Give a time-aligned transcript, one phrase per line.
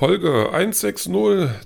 [0.00, 1.12] Folge 160,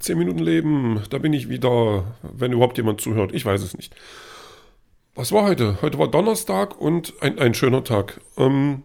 [0.00, 1.04] 10 Minuten Leben.
[1.08, 3.32] Da bin ich wieder, wenn überhaupt jemand zuhört.
[3.32, 3.94] Ich weiß es nicht.
[5.14, 5.78] Was war heute?
[5.82, 8.20] Heute war Donnerstag und ein, ein schöner Tag.
[8.36, 8.82] Ähm,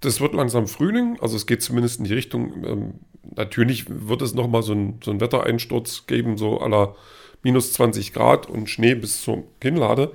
[0.00, 2.64] das wird langsam Frühling, also es geht zumindest in die Richtung.
[2.64, 2.94] Ähm,
[3.36, 6.96] natürlich wird es nochmal so, ein, so einen Wettereinsturz geben, so aller
[7.44, 10.10] minus 20 Grad und Schnee bis zur Kinnlade.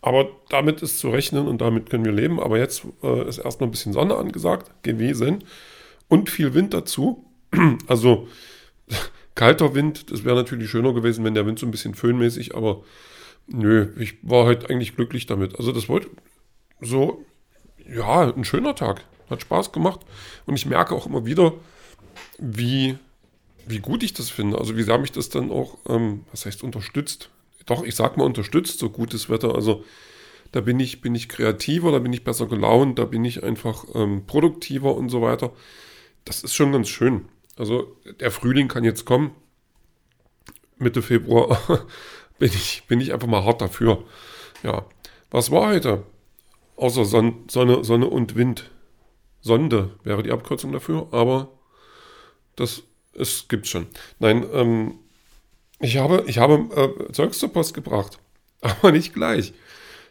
[0.00, 2.38] Aber damit ist zu rechnen und damit können wir leben.
[2.38, 5.42] Aber jetzt äh, ist erstmal ein bisschen Sonne angesagt gewesen
[6.06, 7.24] und viel Wind dazu.
[7.86, 8.28] Also
[9.34, 12.82] kalter Wind, das wäre natürlich schöner gewesen, wenn der Wind so ein bisschen föhnmäßig, aber
[13.46, 15.56] nö, ich war heute eigentlich glücklich damit.
[15.58, 16.08] Also das wollte
[16.80, 17.24] so,
[17.88, 19.04] ja, ein schöner Tag.
[19.30, 20.00] Hat Spaß gemacht.
[20.44, 21.54] Und ich merke auch immer wieder,
[22.38, 22.98] wie,
[23.66, 24.58] wie gut ich das finde.
[24.58, 27.30] Also wie sehr mich das dann auch, ähm, was heißt unterstützt?
[27.64, 29.54] Doch, ich sag mal unterstützt, so gutes Wetter.
[29.54, 29.82] Also
[30.52, 33.86] da bin ich, bin ich kreativer, da bin ich besser gelaunt, da bin ich einfach
[33.94, 35.52] ähm, produktiver und so weiter
[36.24, 37.26] das ist schon ganz schön.
[37.56, 39.34] Also der Frühling kann jetzt kommen.
[40.78, 41.58] Mitte Februar
[42.38, 44.04] bin ich, bin ich einfach mal hart dafür.
[44.62, 44.84] Ja,
[45.30, 46.04] was war heute?
[46.76, 48.70] Außer Son Sonne, Sonne und Wind.
[49.40, 51.50] Sonde wäre die Abkürzung dafür, aber
[52.56, 52.82] das
[53.16, 53.86] es gibt's schon.
[54.18, 54.94] Nein, ähm,
[55.80, 58.18] ich habe, ich habe äh, Zeugs zur Post gebracht,
[58.60, 59.52] aber nicht gleich.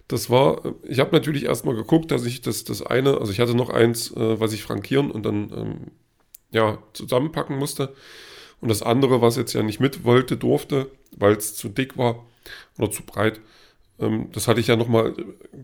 [0.07, 3.55] Das war, ich habe natürlich erstmal geguckt, dass ich das, das eine, also ich hatte
[3.55, 5.91] noch eins, äh, was ich frankieren und dann ähm,
[6.53, 7.93] ja, zusammenpacken musste.
[8.61, 12.25] Und das andere, was jetzt ja nicht mit wollte, durfte, weil es zu dick war
[12.77, 13.41] oder zu breit,
[13.99, 15.13] ähm, das hatte ich ja nochmal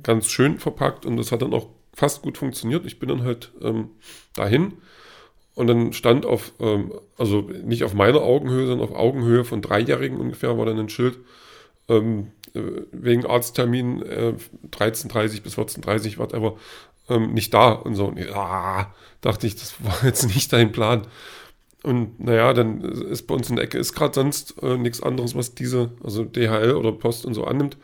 [0.04, 2.86] ganz schön verpackt und das hat dann auch fast gut funktioniert.
[2.86, 3.92] Ich bin dann halt ähm,
[4.36, 4.74] dahin
[5.56, 10.20] und dann stand auf, ähm, also nicht auf meiner Augenhöhe, sondern auf Augenhöhe von Dreijährigen
[10.20, 11.20] ungefähr, war dann ein Schild,
[11.88, 14.34] ähm, äh, wegen Arzttermin äh,
[14.72, 16.58] 13.30 bis 14.30 whatever,
[17.10, 18.08] ähm, nicht da und so.
[18.08, 21.08] Und ja, dachte ich, das war jetzt nicht dein Plan.
[21.82, 25.36] Und naja, dann ist bei uns in der Ecke ist gerade sonst äh, nichts anderes,
[25.36, 27.78] was diese, also DHL oder Post und so annimmt.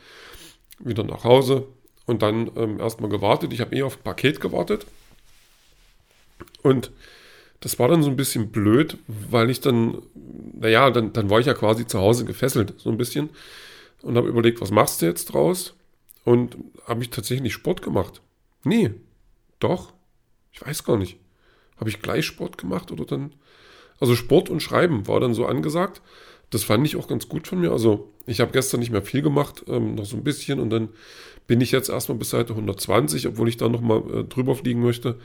[0.80, 1.68] Wieder nach Hause
[2.06, 3.54] und dann ähm, erstmal gewartet.
[3.54, 4.86] Ich habe eh auf Paket gewartet.
[6.62, 6.92] Und
[7.62, 10.02] das war dann so ein bisschen blöd, weil ich dann,
[10.54, 13.30] naja, dann, dann war ich ja quasi zu Hause gefesselt, so ein bisschen.
[14.02, 15.74] Und habe überlegt, was machst du jetzt draus?
[16.26, 18.22] Und habe ich tatsächlich Sport gemacht.
[18.64, 18.92] Nee,
[19.60, 19.94] doch.
[20.52, 21.18] Ich weiß gar nicht.
[21.78, 23.34] Habe ich gleich Sport gemacht oder dann.
[24.00, 26.02] Also Sport und Schreiben war dann so angesagt.
[26.50, 27.72] Das fand ich auch ganz gut von mir.
[27.72, 30.90] Also ich habe gestern nicht mehr viel gemacht, ähm, noch so ein bisschen und dann
[31.48, 35.20] bin ich jetzt erstmal bis Seite 120, obwohl ich da nochmal äh, drüber fliegen möchte.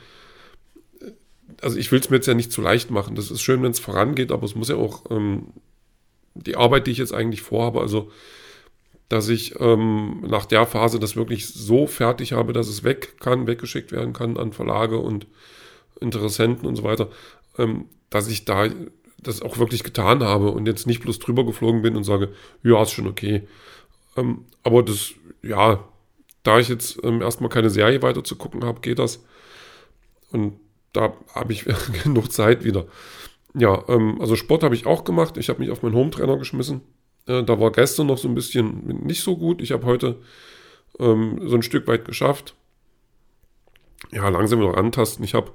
[1.61, 3.15] Also ich will es mir jetzt ja nicht zu leicht machen.
[3.15, 5.47] Das ist schön, wenn es vorangeht, aber es muss ja auch ähm,
[6.33, 8.11] die Arbeit, die ich jetzt eigentlich vorhabe, also
[9.11, 13.45] dass ich ähm, nach der Phase das wirklich so fertig habe, dass es weg kann,
[13.45, 15.27] weggeschickt werden kann an Verlage und
[15.99, 17.09] Interessenten und so weiter,
[17.57, 18.69] ähm, dass ich da
[19.17, 22.29] das auch wirklich getan habe und jetzt nicht bloß drüber geflogen bin und sage,
[22.63, 23.45] ja, ist schon okay.
[24.15, 25.11] Ähm, aber das,
[25.43, 25.83] ja,
[26.43, 29.25] da ich jetzt ähm, erstmal keine Serie weiter zu gucken habe, geht das.
[30.31, 30.57] Und
[30.93, 31.65] da habe ich
[32.03, 32.85] genug Zeit wieder.
[33.53, 35.35] Ja, ähm, also Sport habe ich auch gemacht.
[35.35, 36.81] Ich habe mich auf meinen Home-Trainer geschmissen
[37.27, 39.61] äh, da war gestern noch so ein bisschen nicht so gut.
[39.61, 40.17] Ich habe heute
[40.99, 42.55] ähm, so ein Stück weit geschafft.
[44.11, 45.23] Ja, langsam wieder antasten.
[45.23, 45.51] Ich habe,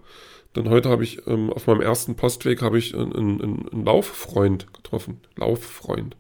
[0.53, 4.73] dann heute habe ich ähm, auf meinem ersten Postweg habe ich einen, einen, einen Lauffreund
[4.73, 5.21] getroffen.
[5.37, 6.17] Lauffreund.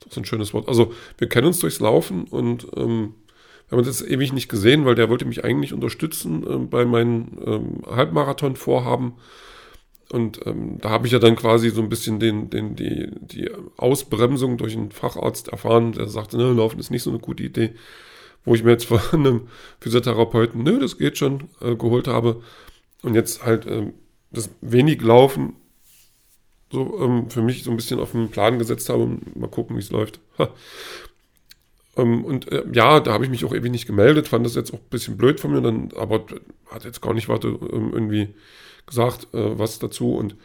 [0.00, 0.68] Das ist ein schönes Wort.
[0.68, 3.14] Also wir kennen uns durchs Laufen und ähm,
[3.68, 6.84] wir haben uns jetzt ewig nicht gesehen, weil der wollte mich eigentlich unterstützen äh, bei
[6.84, 9.12] meinen ähm, Halbmarathon-Vorhaben.
[10.10, 13.50] Und ähm, da habe ich ja dann quasi so ein bisschen den, den, die, die
[13.76, 17.74] Ausbremsung durch einen Facharzt erfahren, der sagte, ne, Laufen ist nicht so eine gute Idee.
[18.44, 19.48] Wo ich mir jetzt von einem
[19.80, 22.42] Physiotherapeuten, nö, das geht schon, äh, geholt habe.
[23.02, 23.92] Und jetzt halt ähm,
[24.30, 25.56] das wenig Laufen
[26.70, 29.18] so ähm, für mich so ein bisschen auf den Plan gesetzt habe.
[29.34, 30.20] Mal gucken, wie es läuft.
[30.38, 30.48] Ähm,
[31.98, 34.78] und äh, ja, da habe ich mich auch ewig nicht gemeldet, fand das jetzt auch
[34.78, 36.24] ein bisschen blöd von mir, dann, aber
[36.70, 38.34] hat jetzt gar nicht weiter ähm, irgendwie
[38.86, 40.14] gesagt, äh, was dazu.
[40.14, 40.36] Und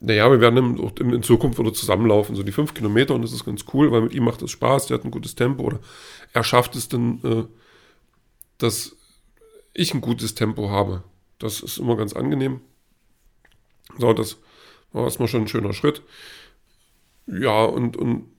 [0.00, 3.44] naja, wir werden in, in, Zukunft wieder zusammenlaufen, so die fünf Kilometer und das ist
[3.44, 5.80] ganz cool, weil mit ihm macht es Spaß, der hat ein gutes Tempo oder
[6.32, 7.44] er schafft es dann, äh,
[8.58, 8.96] dass
[9.72, 11.04] ich ein gutes Tempo habe.
[11.38, 12.60] Das ist immer ganz angenehm.
[13.98, 14.38] So, das
[14.92, 16.02] war erstmal schon ein schöner Schritt.
[17.26, 18.33] Ja, und, und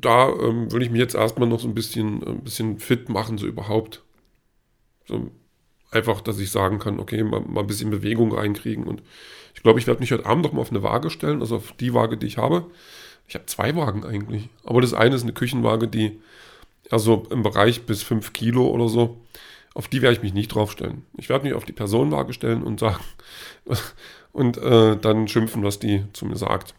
[0.00, 3.38] da ähm, will ich mich jetzt erstmal noch so ein bisschen, ein bisschen fit machen,
[3.38, 4.02] so überhaupt.
[5.06, 5.30] So
[5.90, 8.84] einfach, dass ich sagen kann, okay, mal, mal ein bisschen Bewegung reinkriegen.
[8.84, 9.02] Und
[9.54, 11.72] ich glaube, ich werde mich heute Abend doch mal auf eine Waage stellen, also auf
[11.72, 12.66] die Waage, die ich habe.
[13.28, 14.48] Ich habe zwei Wagen eigentlich.
[14.64, 16.20] Aber das eine ist eine Küchenwaage, die
[16.90, 19.20] also im Bereich bis 5 Kilo oder so.
[19.74, 21.04] auf die werde ich mich nicht draufstellen.
[21.16, 23.02] Ich werde mich auf die Personenwaage stellen und sagen
[24.32, 26.74] und äh, dann schimpfen, was die zu mir sagt.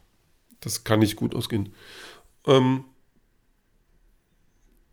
[0.62, 1.74] Das kann nicht gut ausgehen.
[2.46, 2.86] Ähm,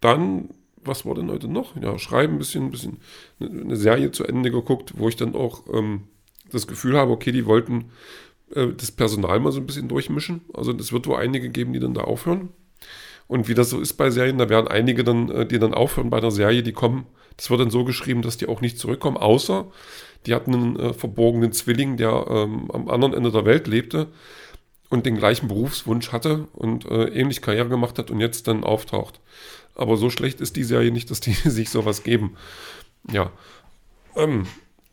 [0.03, 0.51] dann,
[0.85, 1.77] was war denn heute noch?
[1.81, 2.99] Ja, schreiben ein bisschen, ein bisschen
[3.41, 6.03] eine Serie zu Ende geguckt, wo ich dann auch ähm,
[6.51, 7.91] das Gefühl habe, okay, die wollten
[8.55, 10.43] äh, das Personal mal so ein bisschen durchmischen.
[10.53, 12.51] Also es wird wohl einige geben, die dann da aufhören.
[13.29, 16.11] Und wie das so ist bei Serien, da werden einige dann, äh, die dann aufhören
[16.11, 17.07] bei einer Serie, die kommen,
[17.37, 19.71] das wird dann so geschrieben, dass die auch nicht zurückkommen, außer
[20.27, 24.09] die hatten einen äh, verborgenen Zwilling, der ähm, am anderen Ende der Welt lebte
[24.93, 29.21] und den gleichen Berufswunsch hatte und äh, ähnlich Karriere gemacht hat und jetzt dann auftaucht.
[29.75, 32.37] Aber so schlecht ist die Serie nicht, dass die sich sowas geben.
[33.11, 33.31] Ja.
[34.17, 34.47] Ähm,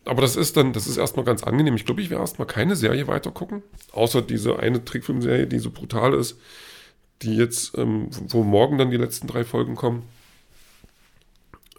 [0.06, 1.76] aber das ist dann, das ist erstmal ganz angenehm.
[1.76, 3.62] Ich glaube, ich werde erstmal keine Serie weiter gucken.
[3.92, 6.40] Außer diese eine Trickfilmserie, die so brutal ist,
[7.22, 10.04] die jetzt, ähm, wo morgen dann die letzten drei Folgen kommen.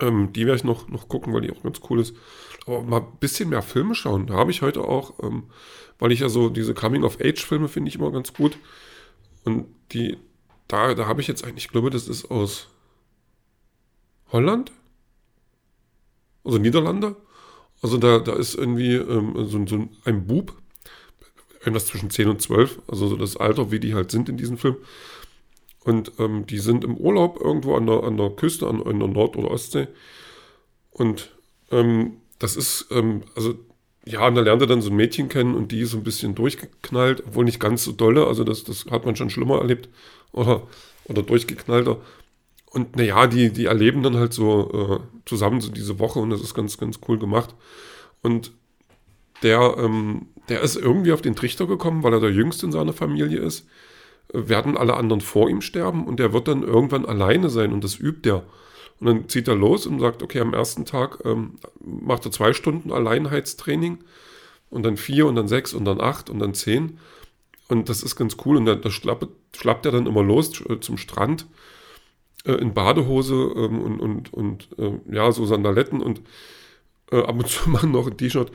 [0.00, 2.14] Ähm, die werde ich noch, noch gucken, weil die auch ganz cool ist.
[2.67, 4.26] Aber mal ein bisschen mehr Filme schauen.
[4.26, 5.44] Da habe ich heute auch, ähm,
[5.99, 8.58] weil ich ja so diese Coming-of-Age-Filme finde ich immer ganz gut.
[9.44, 10.19] Und die,
[10.69, 12.69] da, da habe ich jetzt eigentlich, ich glaube, das ist aus
[14.32, 14.73] Holland?
[16.44, 17.17] Also Niederlande?
[17.82, 20.55] Also da, da ist irgendwie ähm, so, so ein Bub,
[21.61, 24.58] irgendwas zwischen 10 und 12, also so das Alter, wie die halt sind in diesem
[24.58, 24.76] Film.
[25.85, 29.09] Und ähm, die sind im Urlaub irgendwo an der, an der Küste, an, an der
[29.09, 29.88] Nord- oder Ostsee.
[30.91, 31.31] Und
[31.71, 33.55] ähm, das ist, ähm, also
[34.05, 36.05] ja, und da lernt er dann so ein Mädchen kennen und die ist so ein
[36.05, 39.88] bisschen durchgeknallt, obwohl nicht ganz so dolle, also das, das hat man schon schlimmer erlebt
[40.32, 40.67] oder,
[41.05, 41.99] oder durchgeknallter.
[42.73, 46.41] Und naja, die, die erleben dann halt so äh, zusammen so diese Woche und das
[46.41, 47.55] ist ganz, ganz cool gemacht.
[48.23, 48.53] Und
[49.43, 52.93] der, ähm, der ist irgendwie auf den Trichter gekommen, weil er der Jüngste in seiner
[52.93, 53.67] Familie ist.
[54.33, 57.85] Äh, werden alle anderen vor ihm sterben und der wird dann irgendwann alleine sein und
[57.85, 58.45] das übt er.
[59.01, 62.53] Und dann zieht er los und sagt, okay, am ersten Tag ähm, macht er zwei
[62.53, 63.99] Stunden Alleinheitstraining
[64.69, 66.99] und dann vier und dann sechs und dann acht und dann zehn.
[67.69, 68.57] Und das ist ganz cool.
[68.57, 71.47] Und da, da schlappt, schlappt er dann immer los äh, zum Strand
[72.45, 76.21] äh, in Badehose ähm, und, und, und äh, ja, so Sandaletten und
[77.11, 78.53] äh, ab und zu mal noch ein T-Shirt.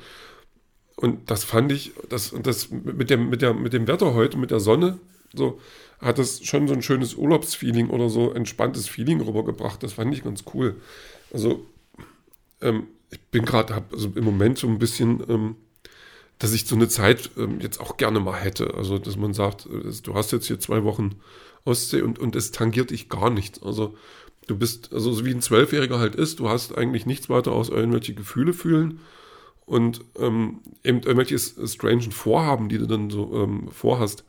[0.98, 4.52] Und das fand ich, das, das mit, dem, mit, der, mit dem Wetter heute, mit
[4.52, 5.00] der Sonne,
[5.34, 5.60] so
[6.00, 9.82] hat das schon so ein schönes Urlaubsfeeling oder so entspanntes Feeling rübergebracht.
[9.82, 10.76] Das fand ich ganz cool.
[11.34, 11.66] Also,
[12.62, 15.56] ähm, ich bin gerade, also im Moment so ein bisschen, ähm,
[16.38, 18.74] dass ich so eine Zeit ähm, jetzt auch gerne mal hätte.
[18.74, 21.16] Also, dass man sagt, äh, du hast jetzt hier zwei Wochen
[21.66, 23.62] Ostsee und, und es tangiert dich gar nichts.
[23.62, 23.96] Also
[24.48, 27.70] du bist, also so wie ein Zwölfjähriger halt ist, du hast eigentlich nichts weiter aus
[27.70, 29.00] irgendwelche Gefühle fühlen
[29.66, 34.24] und ähm, eben irgendwelche strangen Vorhaben, die du dann so ähm, vorhast.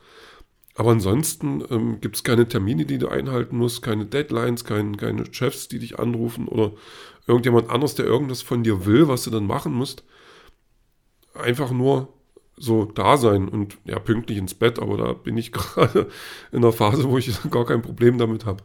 [0.76, 5.25] Aber ansonsten ähm, gibt es keine Termine, die du einhalten musst, keine Deadlines, kein, keine
[5.32, 6.73] Chefs, die dich anrufen oder
[7.26, 10.05] irgendjemand anderes, der irgendwas von dir will, was du dann machen musst.
[11.34, 12.12] Einfach nur
[12.58, 16.08] so da sein und ja, pünktlich ins Bett, aber da bin ich gerade
[16.52, 18.62] in einer Phase, wo ich gar kein Problem damit habe.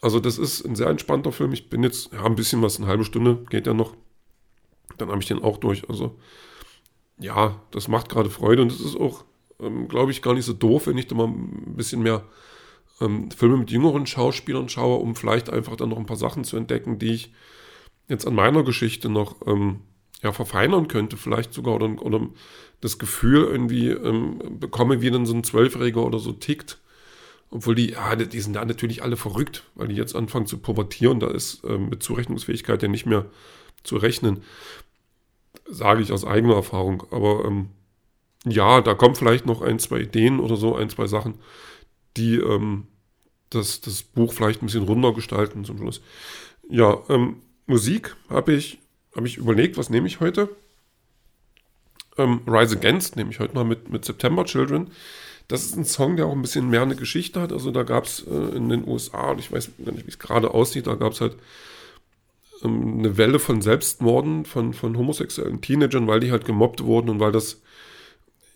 [0.00, 1.52] Also das ist ein sehr entspannter Film.
[1.52, 3.94] Ich bin jetzt, ja, ein bisschen was, eine halbe Stunde geht ja noch.
[4.98, 5.88] Dann habe ich den auch durch.
[5.88, 6.18] Also
[7.18, 9.24] ja, das macht gerade Freude und es ist auch,
[9.64, 12.24] ähm, glaube ich, gar nicht so doof, wenn ich da mal ein bisschen mehr
[13.00, 16.56] ähm, Filme mit jüngeren Schauspielern schaue, um vielleicht einfach dann noch ein paar Sachen zu
[16.56, 17.32] entdecken, die ich
[18.08, 19.80] jetzt an meiner Geschichte noch ähm,
[20.22, 22.28] ja, verfeinern könnte, vielleicht sogar oder, oder
[22.80, 26.78] das Gefühl irgendwie ähm, bekomme, wie dann so ein Zwölfjähriger oder so tickt.
[27.50, 31.20] Obwohl die, ja, die sind da natürlich alle verrückt, weil die jetzt anfangen zu pubertieren.
[31.20, 33.26] Da ist ähm, mit Zurechnungsfähigkeit ja nicht mehr
[33.84, 34.42] zu rechnen.
[35.66, 37.04] Sage ich aus eigener Erfahrung.
[37.10, 37.68] Aber ähm,
[38.44, 41.34] ja, da kommen vielleicht noch ein, zwei Ideen oder so, ein, zwei Sachen,
[42.16, 42.86] die ähm,
[43.50, 46.00] das, das Buch vielleicht ein bisschen runder gestalten zum Schluss.
[46.68, 47.36] Ja, ähm,
[47.66, 48.78] Musik habe ich
[49.14, 50.48] habe ich überlegt, was nehme ich heute?
[52.16, 54.90] Ähm, Rise Against nehme ich heute mal mit, mit September Children.
[55.48, 57.52] Das ist ein Song, der auch ein bisschen mehr eine Geschichte hat.
[57.52, 60.52] Also da gab es äh, in den USA, und ich weiß nicht, wie es gerade
[60.52, 61.36] aussieht, da gab es halt
[62.62, 67.20] ähm, eine Welle von Selbstmorden von, von homosexuellen Teenagern, weil die halt gemobbt wurden und
[67.20, 67.60] weil das,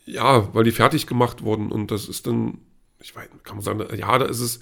[0.09, 1.71] ja, weil die fertig gemacht wurden.
[1.71, 2.59] Und das ist dann,
[2.99, 4.59] ich weiß, kann man sagen, ja, da ist es,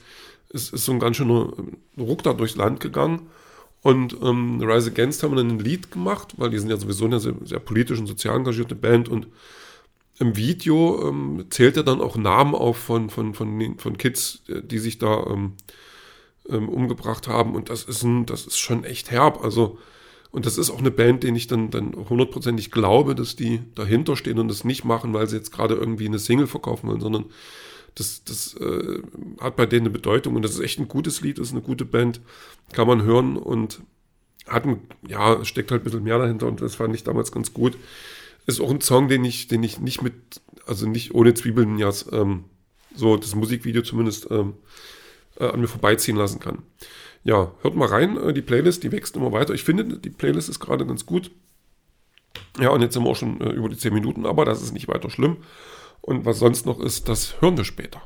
[0.54, 1.54] es ist so ein ganz schöner
[1.98, 3.28] Ruck da durchs Land gegangen.
[3.82, 7.20] Und ähm, Rise Against haben dann ein Lied gemacht, weil die sind ja sowieso eine
[7.20, 9.08] sehr, sehr politisch und sozial engagierte Band.
[9.08, 9.28] Und
[10.20, 14.62] im Video ähm, zählt er dann auch Namen auf von, von, von, von Kids, äh,
[14.62, 15.54] die sich da ähm,
[16.50, 17.56] ähm, umgebracht haben.
[17.56, 19.44] Und das ist, ein, das ist schon echt herb.
[19.44, 19.78] Also,
[20.32, 24.16] und das ist auch eine Band, denen ich dann, dann hundertprozentig glaube, dass die dahinter
[24.16, 27.26] stehen und das nicht machen, weil sie jetzt gerade irgendwie eine Single verkaufen wollen, sondern
[27.96, 29.02] das, das äh,
[29.40, 31.64] hat bei denen eine Bedeutung und das ist echt ein gutes Lied, das ist eine
[31.64, 32.22] gute Band,
[32.74, 33.82] kann man hören und
[34.48, 37.54] hat ein, ja, steckt halt ein bisschen mehr dahinter und das fand ich damals ganz
[37.54, 37.78] gut.
[38.46, 40.14] Ist auch ein Song, den ich, den ich nicht mit,
[40.66, 42.46] also nicht ohne Zwiebeln, ja, ähm,
[42.96, 44.54] so das Musikvideo zumindest ähm,
[45.40, 46.60] äh, an mir vorbeiziehen lassen kann.
[47.24, 49.54] Ja, hört mal rein, äh, die Playlist, die wächst immer weiter.
[49.54, 51.32] Ich finde, die Playlist ist gerade ganz gut.
[52.60, 54.74] Ja, und jetzt sind wir auch schon äh, über die 10 Minuten, aber das ist
[54.74, 55.38] nicht weiter schlimm.
[56.02, 58.02] Und was sonst noch ist, das hören wir später.